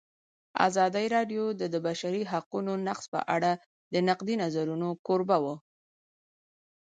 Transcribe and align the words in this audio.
ازادي 0.67 1.05
راډیو 1.15 1.43
د 1.59 1.61
د 1.73 1.75
بشري 1.87 2.23
حقونو 2.31 2.73
نقض 2.87 3.05
په 3.13 3.19
اړه 3.35 3.51
د 3.93 3.95
نقدي 4.09 4.35
نظرونو 4.43 4.87
کوربه 5.05 5.37
وه. 5.43 5.55